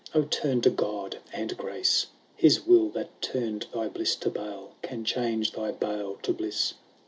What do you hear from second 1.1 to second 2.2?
and grace!